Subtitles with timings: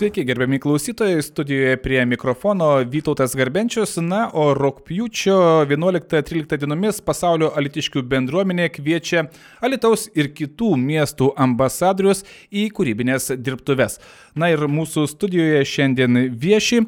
[0.00, 5.34] Sveiki, gerbiami klausytojai, studijoje prie mikrofono Vytautas Garbenčius, na, o rūpjūčio
[5.68, 9.26] 11-13 dienomis pasaulio alitiškių bendruomenė kviečia
[9.60, 13.98] Alitaus ir kitų miestų ambasadorius į kūrybinės dirbtuves.
[14.32, 16.80] Na ir mūsų studijoje šiandien vieši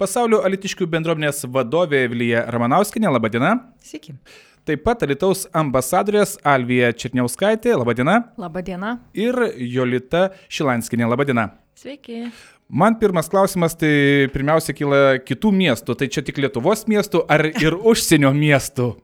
[0.00, 3.58] pasaulio alitiškių bendruomenės vadovė Vilija Ramanauskinė, laba diena.
[3.84, 4.16] Sveiki.
[4.64, 8.16] Taip pat Alitaus ambasadorės Alvija Černiauskaitė, laba diena.
[8.40, 8.94] Labą dieną.
[9.12, 11.50] Ir Jolita Šilanskinė, laba diena.
[11.74, 12.30] Sveiki.
[12.68, 15.98] Man pirmas klausimas, tai pirmiausia kyla kitų miestų.
[16.00, 18.94] Tai čia tik Lietuvos miestų ar ir užsienio miestų?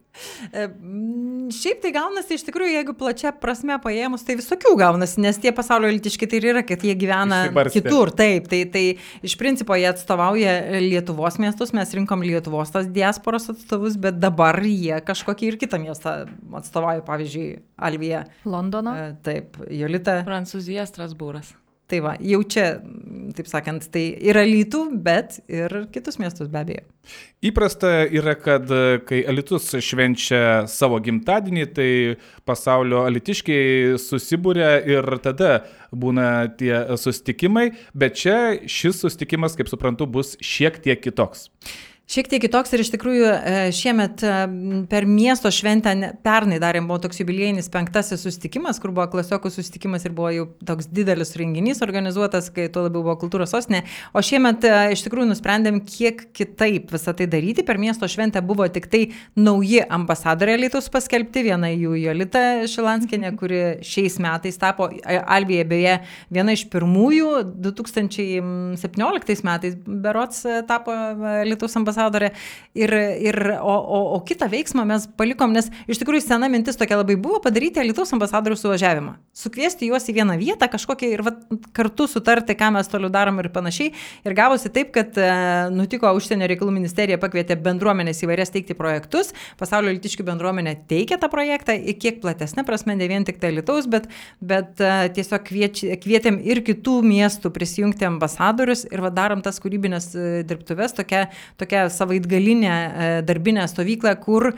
[0.52, 0.64] E,
[1.54, 5.90] šiaip tai gaunasi iš tikrųjų, jeigu plačia prasme paėmus, tai visokių gaunasi, nes tie pasaulio
[5.92, 7.76] elitiški tai ir yra, kad jie gyvena Išsibarstę.
[7.76, 8.12] kitur.
[8.16, 8.84] Taip, tai, tai
[9.26, 14.98] iš principo jie atstovauja Lietuvos miestus, mes rinkom Lietuvos tas diasporos atstovus, bet dabar jie
[15.06, 16.16] kažkokį ir kitą miestą
[16.58, 17.48] atstovauja, pavyzdžiui,
[17.80, 18.26] Alvija.
[18.48, 18.96] Londono.
[18.98, 20.20] E, Taip, Jolita.
[20.26, 21.54] Prancūzija, Strasbūras.
[21.90, 22.66] Tai va, jau čia,
[23.34, 26.84] taip sakant, tai yra lytų, bet ir kitus miestus be abejo.
[27.42, 31.90] Įprasta yra, kad e, kai Alitus švenčia savo gimtadienį, tai
[32.46, 36.30] pasaulio alitiškiai susibūrė ir tada būna
[36.60, 38.38] tie sustikimai, bet čia
[38.70, 41.48] šis sustikimas, kaip suprantu, bus šiek tiek kitoks.
[42.10, 44.30] Šiek tiek kitoks ir iš tikrųjų e, šiemet e,
[44.90, 45.92] per miesto šventę,
[46.26, 50.88] pernai darėm, buvo toks jubiliejinis penktasis susitikimas, kur buvo klasiokų susitikimas ir buvo jau toks
[50.90, 53.84] didelis renginys organizuotas, kai tuo labiau buvo kultūros sostinė.
[54.10, 57.62] O šiemet e, iš tikrųjų nusprendėm kiek kitaip visą tai daryti.
[57.68, 59.04] Per miesto šventę buvo tik tai
[59.38, 65.94] nauji ambasadoriai Lietuvos paskelbti, viena jų Jolita Šilanskinė, kuri šiais metais tapo, Alvija beje,
[66.34, 67.30] viena iš pirmųjų
[67.70, 70.98] 2017 metais berots tapo
[71.46, 72.32] Lietuvos ambasadorė.
[72.74, 77.00] Ir, ir, o, o, o kitą veiksmą mes palikom, nes iš tikrųjų sena mintis tokia
[77.00, 79.16] labai buvo padaryti Lietuvos ambasadorių suvažiavimą.
[79.34, 81.40] Sukviesti juos į vieną vietą kažkokią ir vat,
[81.74, 83.90] kartu sutarti, ką mes toliau darom ir panašiai.
[84.22, 85.30] Ir gavosi taip, kad e,
[85.74, 89.32] nutiko užsienio reikalų ministerija pakvietė bendruomenės įvairias teikti projektus.
[89.58, 94.06] Pasaulio litiškių bendruomenė teikia tą projektą kiek platesnę prasme, ne vien tik tai Lietuvos, bet,
[94.38, 100.12] bet e, tiesiog kvieč, kvietėm ir kitų miestų prisijungti ambasadorius ir va, darom tas kūrybinės
[100.14, 101.26] e, dirbtuves, tokia,
[101.60, 104.54] tokia savaitgalinė e, darbinė stovykla, kur e,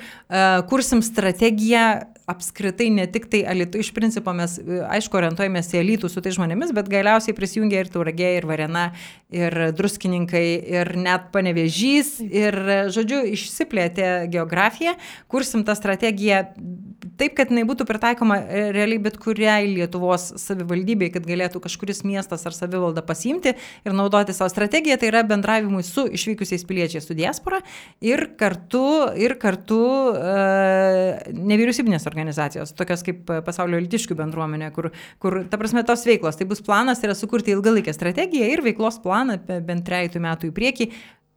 [0.70, 1.86] kursim strategiją
[2.30, 6.34] apskritai ne tik tai alitų, iš principo mes, e, aišku, orientuojamės į alytų su tai
[6.36, 8.86] žmonėmis, bet galiausiai prisijungia ir tauragė, ir varena,
[9.34, 12.58] ir druskininkai, ir net panevežys, ir,
[12.94, 14.96] žodžiu, išsiplėtė geografija,
[15.32, 16.44] kursim tą strategiją
[17.20, 22.46] taip, kad jinai būtų pritaikoma e, realiai bet kuriai Lietuvos savivaldybei, kad galėtų kažkuris miestas
[22.48, 27.62] ar savivalda pasimti ir naudoti savo strategiją, tai yra bendravimui su išvykusiais piliečiais, su diaspora
[28.04, 28.84] ir kartu,
[29.20, 29.80] ir kartu
[30.16, 34.92] e, nevyriausybinės organizacijos, tokios kaip pasaulio litiškių bendruomenė, kur,
[35.22, 39.40] kur, ta prasme, tos veiklos, tai bus planas yra sukurti ilgalaikę strategiją ir veiklos planą
[39.48, 40.92] bent trejtų metų į priekį,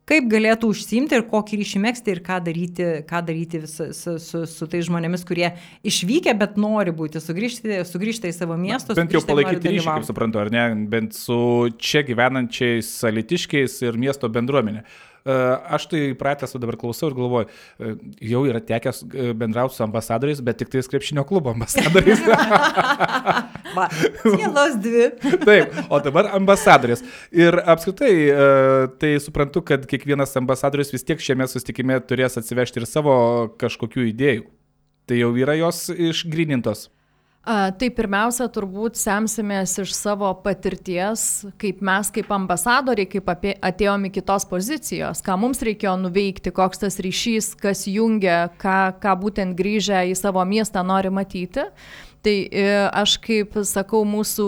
[0.10, 4.44] kaip galėtų užsimti ir kokį ryšį mėgsti ir ką daryti, ką daryti vis, su, su,
[4.50, 5.50] su tai žmonėmis, kurie
[5.88, 8.98] išvykę, bet nori būti sugrįžti, sugrįžti į savo miestus.
[9.00, 11.40] Bent jau palaikyti ryšį, kaip suprantu, ar ne, bent su
[11.82, 14.86] čia gyvenančiais alitiškiais ir miesto bendruomenė.
[15.26, 15.36] E,
[15.74, 17.50] Aš tai pratęs dabar klausau ir galvoju,
[17.82, 17.96] e,
[18.30, 22.22] jau yra tekęs e, bendrauti su ambasadoriais, bet tik tais krepšinio klubo ambasadoriais.
[23.76, 23.88] Va,
[24.24, 25.10] Sielos dvi.
[25.48, 27.04] Taip, o dabar ambasadorius.
[27.36, 28.50] Ir apskritai, e,
[29.02, 33.16] tai suprantu, kad kiekvienas ambasadorius vis tiek šiame sustikime turės atsivežti ir savo
[33.62, 34.46] kažkokių idėjų.
[35.06, 36.88] Tai jau yra jos išgrinintos.
[37.46, 44.08] A, tai pirmiausia, turbūt semsimės iš savo patirties, kaip mes kaip ambasadoriai, kaip apie, atėjom
[44.10, 49.54] iki tos pozicijos, ką mums reikėjo nuveikti, koks tas ryšys, kas jungia, ką, ką būtent
[49.60, 51.68] grįžę į savo miestą nori matyti.
[52.26, 54.46] Tai e, aš kaip sakau, mūsų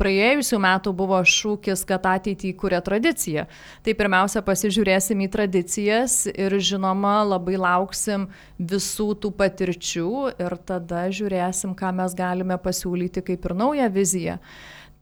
[0.00, 3.46] praėjusių metų buvo šūkis, kad ateitį kūrė tradicija.
[3.86, 8.26] Tai pirmiausia, pasižiūrėsim į tradicijas ir žinoma, labai lauksim
[8.58, 10.10] visų tų patirčių
[10.42, 14.40] ir tada žiūrėsim, ką mes galime pasiūlyti kaip ir naują viziją.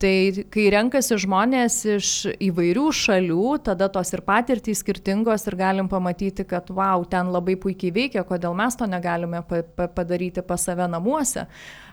[0.02, 2.08] Tai kai renkasi žmonės iš
[2.42, 7.94] įvairių šalių, tada tos ir patirtys skirtingos ir galim pamatyti, kad wow, ten labai puikiai
[7.94, 11.46] veikia, kodėl mes to negalime pa pa padaryti pas save namuose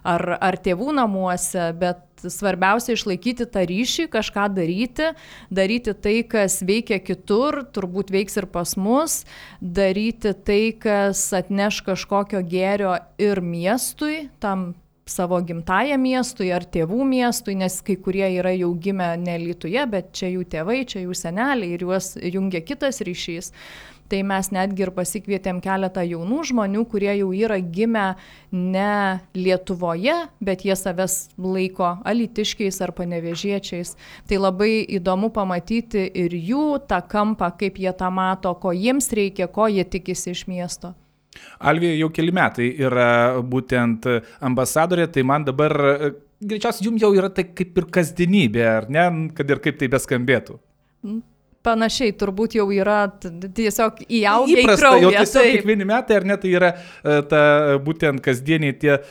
[0.04, 5.14] ar, ar tėvų namuose, bet svarbiausia išlaikyti tą ryšį, kažką daryti,
[5.54, 9.22] daryti tai, kas veikia kitur, turbūt veiks ir pas mus,
[9.62, 14.72] daryti tai, kas atneš kažkokio gėrio ir miestui, tam
[15.10, 20.12] savo gimtają miestui ar tėvų miestui, nes kai kurie yra jau gimę ne Lietuvoje, bet
[20.16, 23.54] čia jų tėvai, čia jų seneliai ir juos jungia kitas ryšys.
[24.10, 28.06] Tai mes netgi ir pasikvietėm keletą jaunų žmonių, kurie jau yra gimę
[28.50, 28.94] ne
[29.38, 33.94] Lietuvoje, bet jie savęs laiko alitiškiais ar panevežiečiais.
[34.26, 39.46] Tai labai įdomu pamatyti ir jų tą kampą, kaip jie tą mato, ko jiems reikia,
[39.46, 40.96] ko jie tikisi iš miesto.
[41.60, 44.08] Alvija jau keli metai yra būtent
[44.46, 45.76] ambasadorė, tai man dabar
[46.40, 49.06] greičiausiai jums jau yra tai kaip ir kasdienybė, ar ne,
[49.36, 50.60] kad ir kaip tai beskambėtų.
[51.60, 55.02] Panašiai, turbūt jau yra tiesiog įaugę į kraują.
[55.04, 55.56] jau tiesiog taip.
[55.58, 56.70] kiekvieni metai, ar ne, tai yra
[57.04, 57.42] e, ta
[57.84, 59.02] būtent kasdieniai tie e,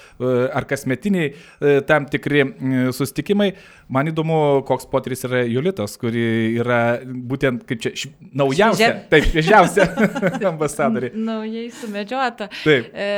[0.56, 3.50] ar kasmetiniai e, tam tikri e, sustikimai.
[3.92, 6.24] Man įdomu, koks potyris yra Julitos, kuri
[6.60, 9.04] yra būtent kaip čia š- naujausia, Šviežia.
[9.12, 9.86] taip, šviežiausia
[10.52, 11.12] ambasadorė.
[11.16, 12.48] Naujai sumedžiota.
[12.64, 12.88] Taip.
[12.92, 13.08] E,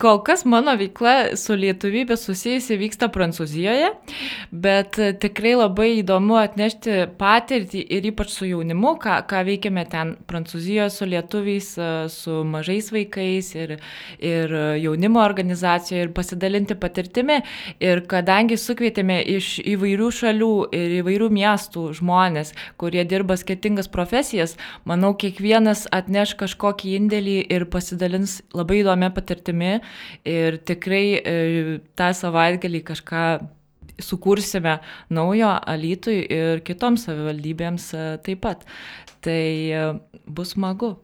[0.00, 3.90] kol kas mano veikla su lietuvybė susijusi vyksta Prancūzijoje,
[4.52, 10.14] bet e, tikrai labai įdomu atnešti patirtį ir ypač su jaunimu, ką, ką veikiame ten
[10.28, 13.76] Prancūzijoje su lietuviais, e, su mažais vaikais ir,
[14.18, 17.40] ir jaunimo organizacijoje ir pasidalinti patirtimi.
[17.80, 24.56] Ir kadangi sukvietėme iš įvairių šalių ir įvairių miestų žmonės, kurie dirba skirtingas profesijas,
[24.88, 29.78] manau, kiekvienas atneš kažkokį indėlį ir pasidalins labai įdomią patirtimi
[30.28, 31.36] ir tikrai e,
[31.98, 33.24] tą savaitgalį kažką
[34.02, 34.78] sukursime
[35.10, 38.66] naujo Alytui ir kitoms savivaldybėms e, taip pat.
[39.24, 39.86] Tai e,
[40.26, 40.96] bus smagu.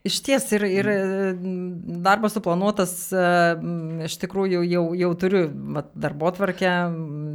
[0.00, 3.24] Iš ties ir, ir mm, darbas suplanuotas, e,
[4.06, 5.42] iš tikrųjų jau, jau turiu
[5.92, 6.70] darbo tvarkę,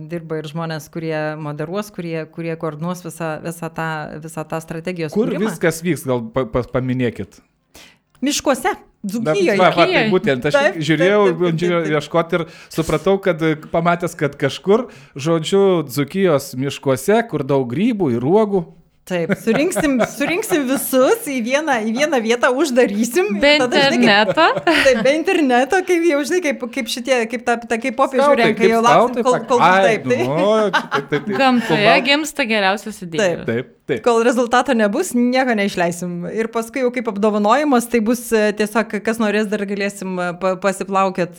[0.10, 3.90] dirba ir žmonės, kurie moderuos, kurie, kurie koordinuos visą, visą, tą,
[4.24, 5.52] visą tą strategijos Kur kūrimą.
[5.52, 7.38] viskas vyks, gal pa, pa, paminėkit.
[8.24, 8.76] Miškuose,
[9.06, 9.58] Dzūkijoje.
[9.60, 14.38] va, va, tai būtent, aš Taip, žiūrėjau, bandžiau ieškoti ir supratau, kad e, pamatęs, kad
[14.40, 18.64] kažkur, žodžiu, Dzukijos miškuose, kur daug grybų ir uogų.
[19.06, 23.28] Taip, surinksim, surinksim visus į vieną, į vieną vietą, uždarysim.
[23.38, 24.48] Be ir tada, žinai, kaip- interneto.
[24.88, 28.66] Taip, be interneto, kaip jau žinai, kaip, kaip šitie, kaip, ta, ta, kaip popiežių renka,
[28.72, 31.30] jau lauksim, kol, kol Ai, taip, tai, nu, taip, taip, taip.
[31.38, 33.46] Gamtoje Kol- gimsta geriausios idėjos.
[33.46, 34.02] Taip, taip.
[34.10, 36.16] kol rezultato nebus, nieko neišleisim.
[36.34, 40.56] Ir paskui jau kaip apdovanojimas, tai bus e, tiesiog, kas norės, dar galėsim e, pa,
[40.66, 41.38] pasiplaukėt.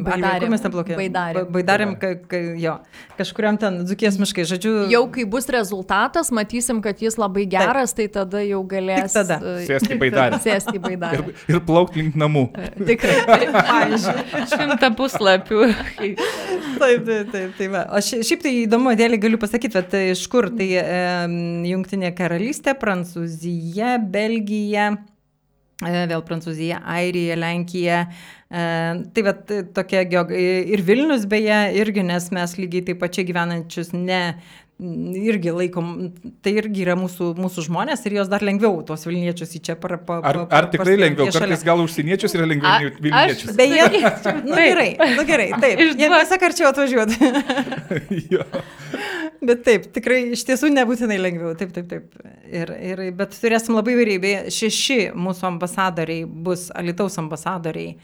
[0.00, 0.56] Baidarėm.
[0.96, 1.34] Baidarėm.
[1.36, 2.76] Ba- Baidarėm, ka, ka, jo.
[3.18, 4.74] Kažkuriam ten dzukės miškai, žodžiu.
[4.92, 9.36] Jau kai bus rezultatas, matysim, kad jis labai geras, tai tada jau galės Tik tada.
[9.42, 10.38] e, Sėsti baidarę.
[10.44, 11.20] Sėsti baidarę.
[11.30, 12.46] Ir, ir plaukti link namų.
[12.88, 13.18] Tikrai.
[13.56, 14.44] Pavyzdžiui.
[14.54, 15.60] Šimta puslapių.
[16.00, 17.54] Taip, taip, taip.
[17.58, 17.84] taip va.
[17.92, 20.48] o šia- šiaip tai įdomu, dėlį galiu pasakyti, bet tai iš kur?
[20.56, 20.84] Tai e,
[21.70, 24.90] Junktinė karalystė, Prancūzija, Belgija,
[25.84, 28.00] e, vėl Prancūzija, Airija, Lenkija.
[28.50, 28.64] E,
[29.14, 29.34] tai va,
[29.76, 30.32] tokia geog...
[30.34, 34.22] ir Vilnius beje, irgi, nes mes lygiai taip pačiai gyvenančius ne
[34.80, 35.88] irgi laikom,
[36.44, 39.98] tai irgi yra mūsų, mūsų žmonės ir jos dar lengviau tos Vilniečius į čia par,
[40.08, 41.26] pa, Ar, pa- ar tikrai parstumti lengviau?
[41.28, 41.40] šalia.
[41.50, 43.56] Kartais gal užsieniečius yra lengviau A- nei aš- Vilniečius.
[43.60, 44.88] Beje, Sakyčiau, nu gerai,
[45.18, 45.82] nu gerai, taip.
[45.84, 46.16] Jie Išduok.
[46.16, 47.32] tiesiog arčiau atvažiuoti.
[48.34, 48.44] Jo.
[49.40, 51.52] Bet taip, tikrai iš tiesų nebūtinai lengviau.
[51.58, 52.16] Taip, taip, taip.
[52.50, 53.94] Ir, ir, bet turėsim labai.
[54.20, 57.94] Beje, Šeši mūsų ambasadoriai bus Alitaus ambasadoriai.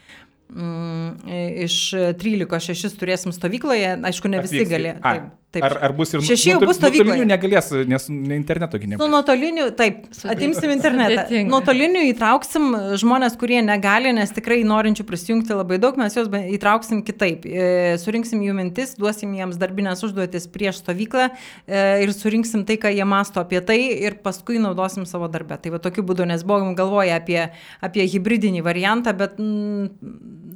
[0.47, 1.27] Mm,
[1.65, 1.75] iš
[2.21, 4.71] 13 šešis turėsim stovykloje, aišku, ne visi Atvyks.
[4.71, 4.93] galė.
[5.03, 5.65] Ai, Taip, taip.
[5.67, 7.03] Ar, ar bus ir Šeši jau bus stovykloje.
[7.09, 9.11] nuotolinių negalės, nes ne interneto gi Nu, nebus.
[9.11, 11.25] nuotoliniu, taip, atimsim internetą.
[11.49, 12.69] Nuotoliniu įtrauksim
[13.01, 17.45] žmonės, kurie negali, nes tikrai norinčių prisijungti labai daug, mes juos įtrauksim kitaip.
[17.49, 21.27] E, Surinksim jų mintis, duosim jiems darbinės užduotis prieš stovyklą
[21.67, 25.57] e, ir surinksim tai, ką jie masto apie tai ir paskui naudosim savo darbę.
[25.61, 27.41] Tai va tokiu būdu, nes buvom galvoję apie,
[27.81, 30.53] apie hybridinį variantą, bet mm,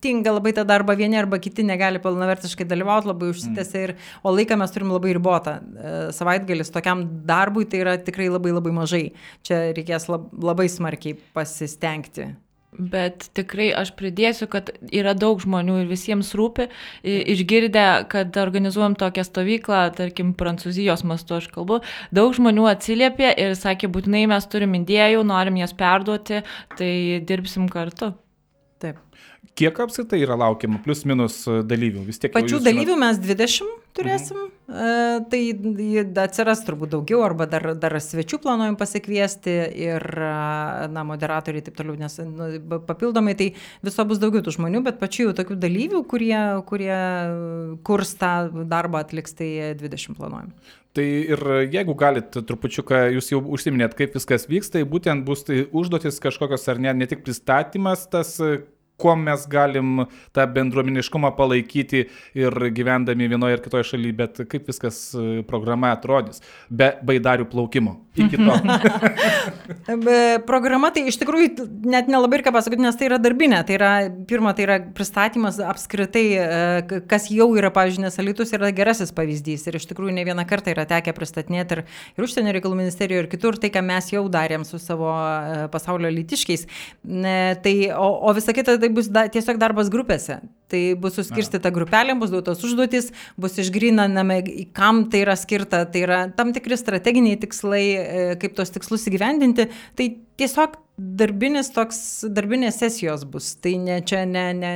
[0.00, 4.56] sudėtinga labai tą darbą vieni arba kiti negali pilnavertiškai dalyvauti, labai užsitęsia ir, o laiką
[4.56, 5.60] mes turim labai ribotą.
[5.60, 9.12] E, Savaitgalis tokiam darbui tai yra tikrai labai labai mažai.
[9.42, 12.34] Čia reikės lab, labai smarkiai pasistengti.
[12.70, 16.68] Bet tikrai aš pridėsiu, kad yra daug žmonių ir visiems rūpi,
[17.02, 21.80] išgirdę, kad organizuojam tokią stovyklą, tarkim, Prancūzijos mastu aš kalbu,
[22.14, 26.44] daug žmonių atsiliepė ir sakė, būtinai mes turim idėjų, norim jas perduoti,
[26.78, 26.92] tai
[27.26, 28.14] dirbsim kartu.
[28.80, 29.02] Taip.
[29.58, 32.04] Kiek apskritai yra laukiama, plus minus e, dalyvių?
[32.06, 34.48] Vis tiek Pačių dalyvių mes 20 turėsim, mhm.
[34.70, 41.64] e, tai atsiras turbūt daugiau, arba dar, dar svečių planuojam pasikviesti ir, a, na, moderatoriai
[41.66, 42.50] taip toliau, nes nu,
[42.88, 43.50] papildomai tai
[43.84, 46.36] viso bus daugiau tų žmonių, bet pačių jau tokių dalyvių, kurie,
[46.70, 47.00] kurie
[47.86, 48.34] kurs tą
[48.70, 50.54] darbą atliks, tai 20 planuojam.
[50.96, 55.62] Tai ir jeigu galit trupučiuką, jūs jau užsiminėt, kaip viskas vyks, tai būtent bus tai
[55.70, 58.64] užduotis kažkokios ar ne, ne tik pristatymas tas, e,
[59.00, 60.04] kuo mes galim
[60.36, 62.04] tą bendruomeniškumą palaikyti
[62.38, 67.98] ir gyvendami vienoje ar kitoje šalyje, bet kaip viskas e, programa atrodys be baidarių plaukimo.
[68.20, 68.54] Iki to.
[70.50, 73.60] programa tai iš tikrųjų net nelabai ir ką pasakyti, nes tai yra darbinė.
[73.66, 73.90] Tai yra,
[74.28, 79.68] pirma, tai yra pristatymas apskritai, e, kas jau yra, pavyzdžiui, nesalitus yra gerasis pavyzdys.
[79.70, 81.84] Ir iš tikrųjų ne vieną kartą yra tekę pristatinėti ir,
[82.18, 86.10] ir užsienio reikalų ministerijoje, ir kitur, tai ką mes jau darėm su savo e, pasaulio
[86.18, 86.66] lytiškiais.
[87.64, 90.40] Tai, o, o visa kita tai bus da, tiesiog darbas grupėse.
[90.70, 94.40] Tai bus suskirstyta grupelė, bus duotos užduotis, bus išgrinaname,
[94.76, 99.66] kam tai yra skirta, tai yra tam tikri strateginiai tikslai, e, kaip tos tikslus įgyvendinti.
[99.98, 100.08] Tai
[100.40, 101.98] tiesiog darbinis toks,
[102.34, 103.52] darbinės sesijos bus.
[103.62, 104.72] Tai ne, čia ne, ne,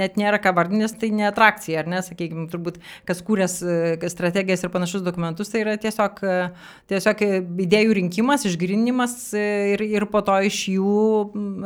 [0.00, 4.64] net nėra ką vardinės, tai ne atrakcija, ar ne, sakykime, turbūt kas kūrės e, strategijas
[4.66, 6.38] ir panašus dokumentus, tai yra tiesiog, e,
[6.92, 7.26] tiesiog
[7.66, 11.02] idėjų rinkimas, išgrinimas ir, ir po to iš jų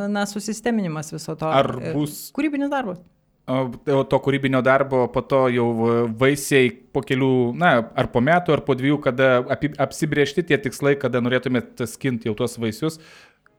[0.09, 1.49] na, susisteminimas viso to.
[1.49, 3.00] Ar bus kūrybinis darbas?
[3.49, 5.68] to kūrybinio darbo, po to jau
[6.21, 9.28] vaisiai po kelių, na, ar po metų, ar po dviejų, kada
[9.80, 12.99] apsibriežti tie tikslai, kada norėtumėte skinti jau tuos vaisius,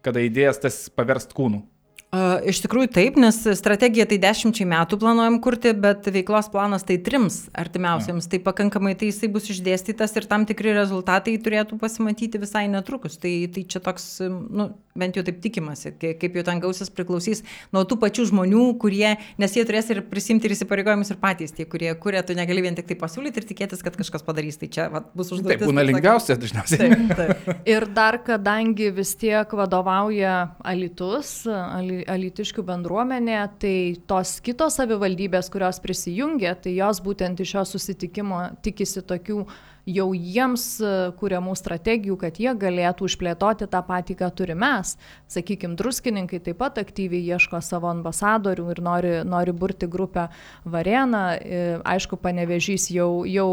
[0.06, 1.64] kada idėjas tas paverst kūnų.
[2.10, 7.44] Iš tikrųjų taip, nes strategiją tai dešimčiai metų planuojam kurti, bet veiklos planas tai trims
[7.54, 8.26] artimiausiams.
[8.26, 8.32] Ja.
[8.34, 13.20] Tai pakankamai tai jisai bus išdėstytas ir tam tikri rezultatai turėtų pasimatyti visai netrukus.
[13.22, 17.44] Tai, tai čia toks, nu, bent jau taip tikimasi, kaip jau ten gausis priklausys
[17.76, 21.68] nuo tų pačių žmonių, kurie, nes jie turės ir prisimti ir įsipareigojimus ir patys tie,
[21.70, 24.58] kurie kuria, tu negali vien tik tai pasiūlyti ir tikėtis, kad kažkas padarys.
[24.58, 25.62] Tai čia va, bus užduotis.
[25.62, 26.90] Tai būna lengviausia dažniausiai.
[26.90, 27.64] Taip, taip.
[27.70, 30.36] ir dar, kadangi vis tiek vadovauja
[30.74, 33.76] Alitus, Ali alitiškių bendruomenė, tai
[34.10, 39.44] tos kitos savivaldybės, kurios prisijungia, tai jos būtent iš šio susitikimo tikisi tokių
[39.90, 44.96] jau jiems e, kuriamų strategijų, kad jie galėtų užplėtoti tą patį, ką turime mes.
[45.32, 50.28] Sakykime, druskininkai taip pat aktyviai ieško savo ambasadorių ir nori, nori burti grupę
[50.66, 51.26] Vareną.
[51.40, 53.50] E, aišku, panevežys jau, jau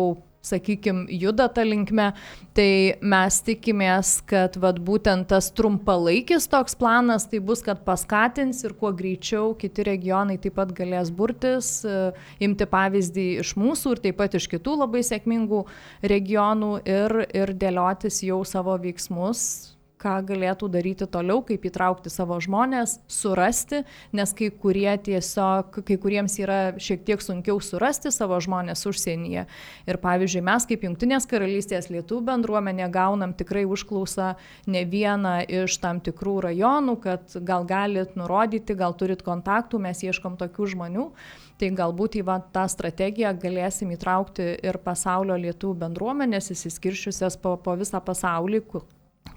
[0.47, 2.11] sakykime, juda tą linkmę,
[2.57, 8.77] tai mes tikimės, kad vat, būtent tas trumpalaikis toks planas tai bus, kad paskatins ir
[8.79, 12.11] kuo greičiau kiti regionai taip pat galės burtis, e,
[12.47, 15.65] imti pavyzdį iš mūsų ir taip pat iš kitų labai sėkmingų
[16.03, 22.99] regionų ir, ir dėliotis jau savo veiksmus ką galėtų daryti toliau, kaip įtraukti savo žmonės,
[23.09, 23.83] surasti,
[24.17, 29.47] nes kai kurie tiesiog, kai kuriems yra šiek tiek sunkiau surasti savo žmonės užsienyje.
[29.89, 34.35] Ir pavyzdžiui, mes kaip Junktinės karalystės lietų bendruomenė gaunam tikrai užklausą
[34.69, 40.37] ne vieną iš tam tikrų rajonų, kad gal galit nurodyti, gal turit kontaktų, mes ieškom
[40.41, 41.11] tokių žmonių.
[41.57, 47.79] Tai galbūt į va, tą strategiją galėsim įtraukti ir pasaulio lietuvių bendruomenės įsiskiršiusias po, po
[47.81, 48.61] visą pasaulį,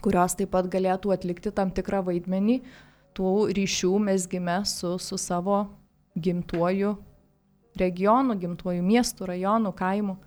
[0.03, 2.60] kurios taip pat galėtų atlikti tam tikrą vaidmenį
[3.17, 5.65] tų ryšių mesgime su, su savo
[6.19, 6.96] gimtuoju
[7.79, 10.17] regionu, gimtuoju miestu, rajonu, kaimu.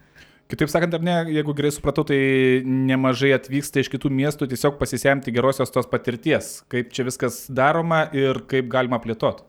[0.53, 2.19] Kitaip sakant, ar ne, jeigu gerai supratau, tai
[2.69, 8.43] nemažai atvyksta iš kitų miestų tiesiog pasisemti gerosios tos patirties, kaip čia viskas daroma ir
[8.51, 9.47] kaip galima plėtoti.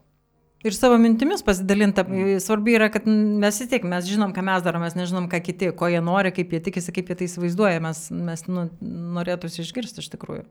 [0.63, 2.05] Ir savo mintimis pasidalinta.
[2.39, 5.73] Svarbu yra, kad mes vis tiek, mes žinom, ką mes darome, mes nežinom, ką kiti,
[5.75, 7.81] ko jie nori, kaip jie tikisi, kaip jie tai įsivaizduoja.
[7.83, 8.69] Mes, mes nu,
[9.17, 10.45] norėtųsi išgirsti iš tikrųjų.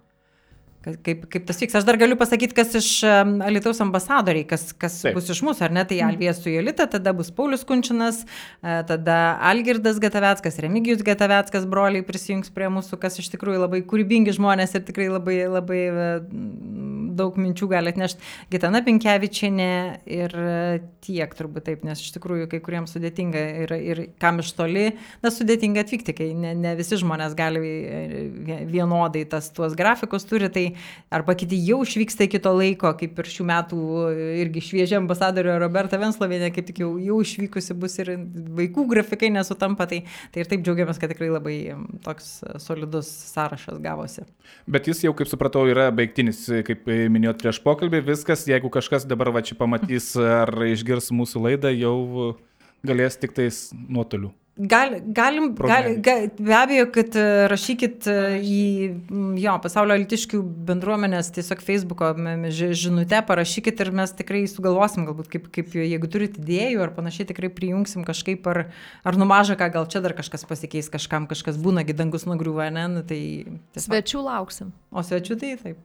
[0.83, 1.77] Kaip, kaip tas vyks.
[1.79, 5.15] Aš dar galiu pasakyti, kas iš Alitaus ambasadoriai, kas, kas Taip.
[5.15, 5.85] bus iš mūsų, ar ne?
[5.87, 6.09] Tai mm.
[6.11, 8.25] Alvijas su Jolita, tada bus Paulius Kunčinas,
[8.59, 9.19] e, tada
[9.53, 14.83] Algirdas Gataveckas, Remigijus Gataveckas, broliai prisijungs prie mūsų, kas iš tikrųjų labai kūrybingi žmonės ir
[14.89, 16.09] tikrai labai, labai e,
[17.15, 19.71] daug minčių gali atnešti Gitana Pinkevičiane
[20.19, 20.37] ir
[21.05, 24.89] tiek turbūt taip, nes iš tikrųjų kai kuriems sudėtinga ir, ir kam iš toli,
[25.23, 27.63] na sudėtinga atvykti, kai ne, ne visi žmonės gali
[28.71, 30.72] vienodai tas tuos grafikus turi, tai
[31.13, 33.81] arba kiti jau išvyksta iki to laiko, kaip ir šių metų
[34.43, 38.15] irgi šviežia ambasadorė Roberta Venslovienė, kaip tik jau, jau išvykusi bus ir
[38.59, 40.03] vaikų grafikai nesutampa, tai,
[40.35, 41.57] tai ir taip džiaugiamės, kad tikrai labai
[42.05, 44.27] toks solidus sąrašas gavosi.
[44.71, 49.33] Bet jis jau, kaip supratau, yra baigtinis, kaip minėjot prieš pokalbį, viskas, jeigu kažkas dabar
[49.35, 52.37] va čia pamatys ar išgirs mūsų laidą, jau
[52.87, 54.33] galės tik tais nuotoliu.
[54.57, 58.65] Gal, galim, gal, gal, be abejo, kad e, rašykit e, į
[59.41, 62.11] jo, pasaulio alitiškių bendruomenės tiesiog Facebook'o
[62.53, 67.49] žinutę, parašykit ir mes tikrai sugalvosim, galbūt kaip, kaip jeigu turite idėjų ar panašiai, tikrai
[67.49, 68.67] prijungsim kažkaip ar,
[69.09, 73.07] ar numažą, ką gal čia dar kažkas pasikeis, kažkam kažkas būna, gidangus nugriuva, ne, nu,
[73.09, 73.23] tai...
[73.73, 73.89] Tiesiog.
[73.89, 74.77] Svečių lauksim.
[74.93, 75.81] O svečių tai taip.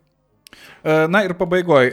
[0.84, 1.92] E, Na ir pabaigoje,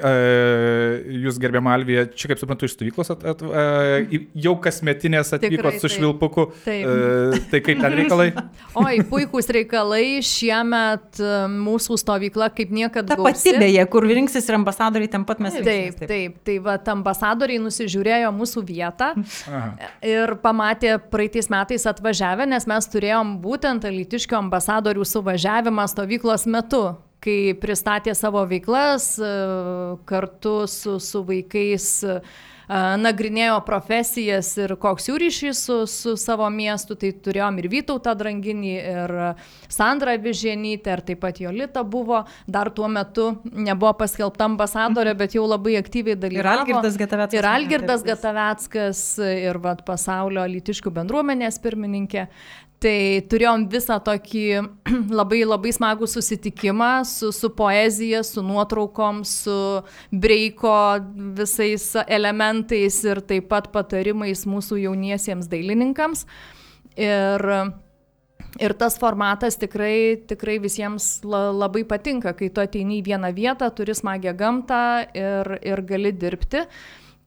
[1.24, 5.72] jūs gerbiamą Alviją, čia kaip suprantu iš stovyklos, at, at, e, jau kasmetinės atvykot Tikrai,
[5.80, 5.94] su taip.
[5.96, 6.46] švilpuku.
[6.66, 6.86] Taip.
[6.86, 8.28] E, Tai kaip ten reikalai?
[8.84, 10.04] Oi, puikūs reikalai.
[10.24, 11.20] Šiemet
[11.54, 15.66] mūsų stovykla kaip niekada Ta pati beje, kur rinksis ir ambasadoriai, ten pat mes Taip,
[15.66, 16.38] rinksimės, taip, taip.
[16.46, 19.90] Tai va, ambasadoriai nusižiūrėjo mūsų vietą Aha.
[20.06, 26.84] ir pamatė praeitais metais atvažiavę, nes mes turėjom būtent Alitiškio ambasadorių suvažiavimą stovyklos metu
[27.24, 29.30] kai pristatė savo veiklas e,
[30.08, 32.18] kartu su, su vaikais, e,
[33.00, 38.74] nagrinėjo profesijas ir koks jų ryšys su, su savo miestu, tai turėjom ir Vytautą Dranginį,
[38.78, 39.14] ir
[39.68, 45.44] Sandrą Vižienytę, ir taip pat Jolita buvo, dar tuo metu nebuvo paskelbta ambasadorė, bet jau
[45.48, 46.40] labai aktyviai dalyvavo.
[46.40, 47.38] Ir Algirdas Gataveckas.
[47.38, 52.28] Ir Algirdas Gataveckas, ir vat, pasaulio litiškių bendruomenės pirmininkė.
[52.84, 52.96] Tai
[53.32, 54.44] turėjom visą tokį
[55.20, 59.56] labai labai smagų susitikimą su, su poezija, su nuotraukom, su
[60.12, 60.74] breiko
[61.38, 66.26] visais elementais ir taip pat patarimais mūsų jauniesiems dailininkams.
[67.00, 67.48] Ir
[68.62, 73.66] Ir tas formatas tikrai, tikrai visiems la, labai patinka, kai tu ateini į vieną vietą,
[73.74, 76.62] turi smagią gamtą ir, ir gali dirbti.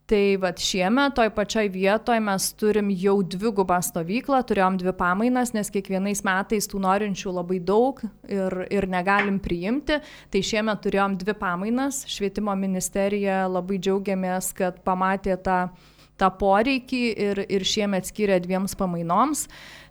[0.07, 5.67] Tai vad šiemet toj pačioj vietoje mes turim jau dvigubą stovyklą, turėjom dvi pamainas, nes
[5.67, 9.97] kiekvienais metais tų norinčių labai daug ir, ir negalim priimti.
[10.31, 12.05] Tai šiemet turėjom dvi pamainas.
[12.07, 15.57] Švietimo ministerija labai džiaugiamės, kad pamatė tą,
[16.15, 19.43] tą poreikį ir, ir šiemet skiria dviems pamainoms.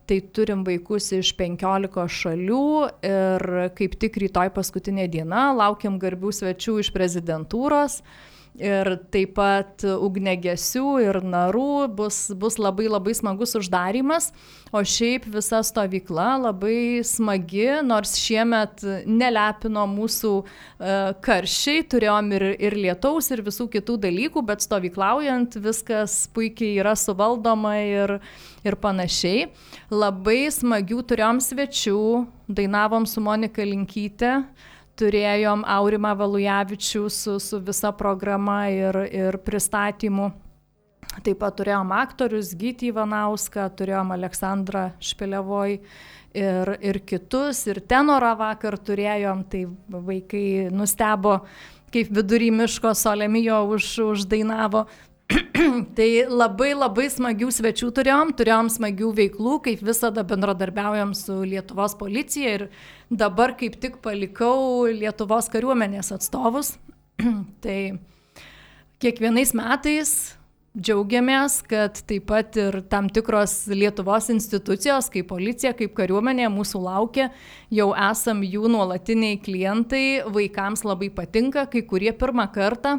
[0.09, 2.71] Tai turim vaikus iš 15 šalių
[3.05, 3.47] ir
[3.77, 8.01] kaip tik rytoj paskutinė diena, laukiam garbių svečių iš prezidentūros
[8.59, 14.31] ir taip pat ugnegesių ir narų bus, bus labai labai smagus uždarimas,
[14.75, 22.79] o šiaip visa stovykla labai smagi, nors šiemet nelepino mūsų uh, karščiai, turėjom ir, ir
[22.87, 28.17] lietaus, ir visų kitų dalykų, bet stovyklaujant viskas puikiai yra suvaldoma ir,
[28.67, 29.51] ir panašiai.
[29.93, 32.01] Labai smagių turėjom svečių,
[32.49, 34.41] dainavom su Monika Linkytė
[34.99, 40.33] turėjom Aurimą Valujavičių su, su visa programa ir, ir pristatymu.
[41.25, 45.79] Taip pat turėjom aktorius Gytį Ivanauską, turėjom Aleksandrą Špilevoj
[46.37, 51.39] ir, ir kitus, ir tenorą vakar turėjom, tai vaikai nustebo,
[51.95, 54.87] kaip vidury miško Solemijo už, uždainavo.
[55.99, 62.53] tai labai labai smagių svečių turėjom, turėjom smagių veiklų, kaip visada bendradarbiaujam su Lietuvos policija
[62.61, 62.67] ir
[63.11, 66.75] dabar kaip tik palikau Lietuvos kariuomenės atstovus.
[67.65, 67.99] tai
[69.03, 70.13] kiekvienais metais
[70.77, 77.31] džiaugiamės, kad taip pat ir tam tikros Lietuvos institucijos, kaip policija, kaip kariuomenė, mūsų laukia,
[77.73, 82.99] jau esam jų nuolatiniai klientai, vaikams labai patinka, kai kurie pirmą kartą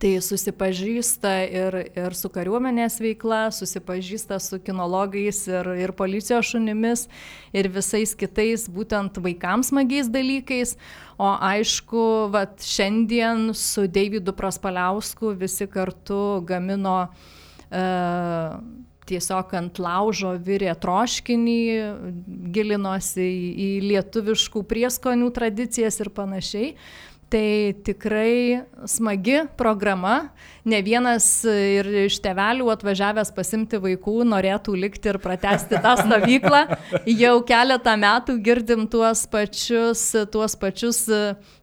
[0.00, 7.06] Tai susipažįsta ir, ir su kariuomenės veikla, susipažįsta su kinologais ir, ir policijos šunimis
[7.56, 10.76] ir visais kitais būtent vaikams smagiais dalykais.
[11.20, 18.56] O aišku, vat, šiandien su Davidu Praspaliausku visi kartu gamino uh,
[19.10, 21.60] tiesiog ant laužo virė troškinį,
[22.54, 26.74] gilinosi į, į lietuviškų prieskonių tradicijas ir panašiai.
[27.30, 30.30] Tai tikrai smagi programa.
[30.66, 36.64] Ne vienas ir iš tevelių atvažiavęs pasimti vaikų norėtų likti ir pratesti tą stovyklą.
[37.06, 40.02] Jau keletą metų girdim tuos pačius,
[40.34, 41.00] tuos pačius,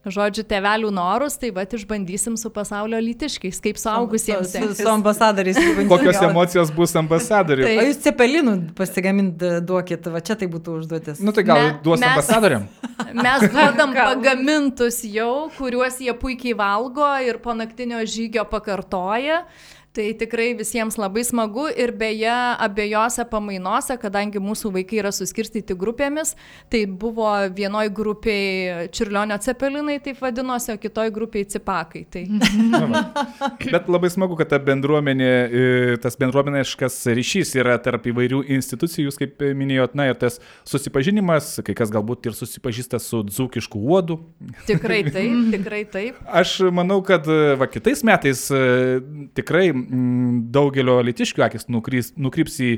[0.08, 4.56] žodžiu, tevelių norus, tai va išbandysim su pasaulio lytiškiais, kaip suaugusiems.
[4.56, 5.60] Su, su, su ambasadoriais.
[5.92, 7.68] Kokios emocijos bus ambasadoriui?
[7.68, 11.22] Tai jūs cepelinų pasigamint duokit, va čia tai būtų užduotis.
[11.22, 12.66] Nu tai gal Me- duos mes- ambasadoriam?
[13.14, 19.44] Mes duodam pagamintus jau, kuriuos jie puikiai valgo ir po naktinio žygio pakartoja.
[19.98, 22.30] Tai tikrai visiems labai smagu ir beje
[22.62, 26.36] abiejose pamainose, kadangi mūsų vaikai yra suskirstyti grupėmis,
[26.70, 32.04] tai buvo vienoj grupiai Čirlionio cepelinai, taip vadinosi, o kitoj grupiai cipakai.
[32.14, 32.22] Tai.
[33.64, 35.64] Bet labai smagu, kad ta bendruomenė, e,
[36.04, 40.38] tas bendruomeniškas ryšys yra tarp įvairių institucijų, jūs kaip minėjot, na ir tas
[40.70, 44.20] susipažinimas, kai kas galbūt ir susipažįsta su dzūkišku uodu.
[44.70, 46.22] tikrai taip, tikrai taip.
[46.30, 47.26] Aš manau, kad
[47.58, 48.64] va, kitais metais e,
[49.42, 49.72] tikrai
[50.54, 52.72] daugelio litiškių akis nukrys, nukryps į,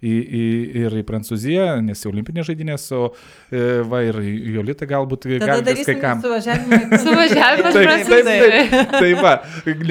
[0.00, 0.44] į, į,
[0.82, 4.18] ir į Prancūziją, nes jau olimpinės žaidynės, o e, va ir
[4.56, 6.24] Jolita galbūt gali kai kam.
[6.24, 6.80] suvažiavimą.
[7.06, 9.36] Suvažiavimas Taip, taip, taip, tai va,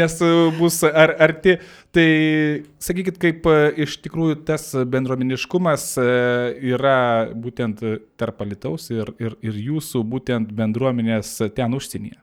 [0.02, 1.58] nes e, bus ar, arti.
[1.96, 2.10] Tai
[2.84, 7.00] sakykit, kaip e, iš tikrųjų tas bendruomeniškumas yra
[7.32, 7.86] būtent
[8.20, 12.20] tarp Alitaus ir, ir, ir jūsų būtent bendruomenės ten užsienyje.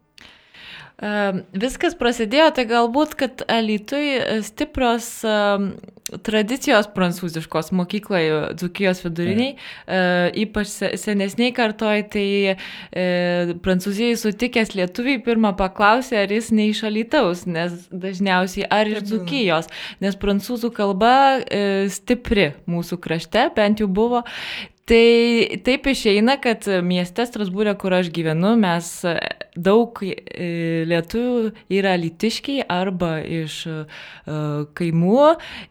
[1.03, 5.09] Viskas prasidėjo, tai galbūt, kad Alitui stiprios
[6.23, 10.01] tradicijos prancūziškos mokykloje, Dzukijos viduriniai, e,
[10.45, 12.57] ypač senesniai kartoj, tai e,
[13.65, 19.71] prancūzijai sutikęs lietuviai pirmą paklausė, ar jis ne iš Alitaus, nes dažniausiai ar iš Dzukijos,
[20.05, 24.23] nes prancūzų kalba e, stipri mūsų krašte, bent jau buvo.
[24.83, 28.89] Tai taip išeina, kad mieste Strasbūrė, kur aš gyvenu, mes
[29.57, 33.83] daug e, lietuvių yra litiškiai arba iš uh,
[34.77, 35.27] kaimų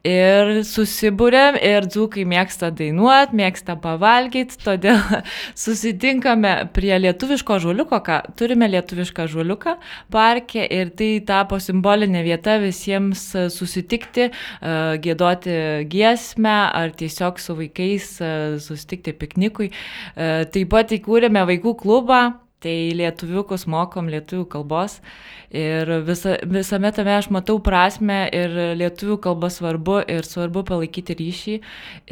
[0.08, 5.00] ir susibūrėm ir dzūkai mėgsta dainuoti, mėgsta pavalgyti, todėl
[5.64, 9.76] susitinkame prie lietuviško žuliuko, ką turime lietuvišką žuliuką
[10.14, 15.58] parke ir tai tapo simbolinė vieta visiems susitikti, uh, gėdoti
[15.90, 18.14] giesmę ar tiesiog su vaikais
[18.62, 19.72] susitikti piknikui.
[20.16, 22.22] Taip pat įkūrėme vaikų klubą
[22.62, 25.00] Tai lietuviukus mokom lietuvių kalbos
[25.50, 31.56] ir visa, visame tame aš matau prasme ir lietuvių kalba svarbu ir svarbu palaikyti ryšį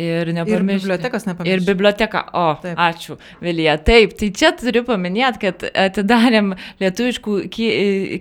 [0.01, 0.73] ir nepamiršti.
[0.73, 1.53] Ir bibliotekas nepamiršti.
[1.53, 2.81] Ir biblioteka, o, Taip.
[2.81, 3.75] ačiū, Vilija.
[3.85, 7.37] Taip, tai čia turiu paminėti, kad atidarėm lietuviškų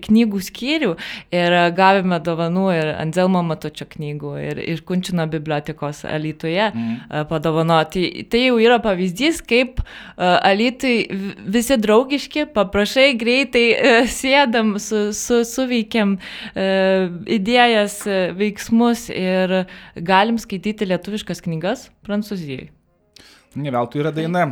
[0.05, 0.93] knygų skyrių
[1.41, 7.25] ir gavome dovanų ir Anzelmo Matočio knygų ir iš Kunčino bibliotekos Alytuje mm.
[7.33, 8.05] padovanoti.
[8.29, 9.81] Tai, jau yra pavyzdys, kaip
[10.21, 11.09] Alytui
[11.57, 16.19] visi draugiški draugiški, paprašai greitai e, sėdam, su, su, suveikiam
[16.55, 22.78] e, idėjas, e, veiksmus ir galim skaityti lietuviškas knygas Prancūzijoje.
[23.57, 24.43] Ne veltui yra daina,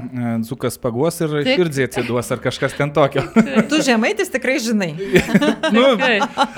[0.41, 3.27] Dzukas paguos ir širdžiai atsiduos ar kažkas ten tokio.
[3.71, 4.89] tu žemaitis tikrai žinai.
[5.77, 5.85] nu,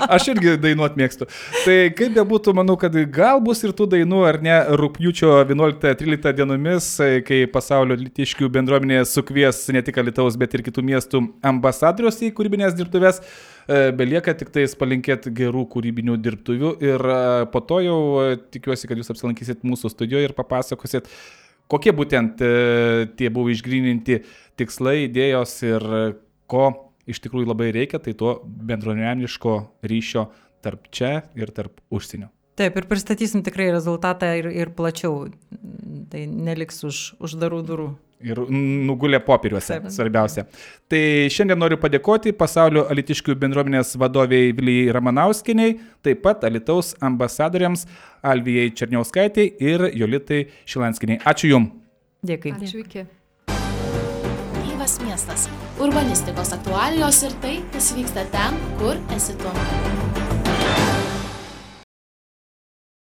[0.07, 1.27] aš irgi dainuot mėgstu.
[1.65, 6.39] Tai kaip be būtų, manau, kad gal bus ir tų dainų, ar ne, rūpjūčio 11-13
[6.39, 6.89] dienomis,
[7.27, 12.77] kai pasaulio litiškių bendruomenė sukvies ne tik Alitaus, bet ir kitų miestų ambasadorius į kūrybinės
[12.79, 13.19] dirbtuves.
[13.69, 17.19] E, belieka tik tais palinkėti gerų kūrybinių dirbtuvių ir e,
[17.53, 21.11] po to jau e, tikiuosi, kad jūs apsilankysit mūsų studijoje ir papasakosit,
[21.71, 22.51] kokie būtent e,
[23.19, 24.21] tie buvo išgrininti
[24.59, 25.85] tikslai, idėjos ir
[26.49, 26.67] ko
[27.09, 29.55] iš tikrųjų labai reikia, tai to bendruomeniško
[29.89, 30.27] ryšio
[30.65, 32.29] tarp čia ir tarp užsienio.
[32.59, 35.29] Taip, ir pristatysim tikrai rezultatą ir, ir plačiau.
[36.11, 37.89] Tai neliks už uždarų durų
[38.23, 39.91] ir nugulė popieriuose, Taip.
[39.93, 40.45] svarbiausia.
[40.91, 41.01] Tai
[41.31, 47.87] šiandien noriu padėkoti pasaulio alitiškių bendruomenės vadoviai Vilijai Ramanauskiniai, taip pat Alitaus ambasadoriams
[48.23, 51.23] Alvijai Černiauskaitė ir Jolitai Šilanskiniai.
[51.23, 51.73] Ačiū Jums.
[52.25, 52.51] Dėkui.
[52.57, 53.07] Ačiū iki.
[54.67, 55.47] Gyvas miestas.
[55.79, 60.08] Urbanistikos aktualijos ir tai, kas vyksta ten, kur esi tu.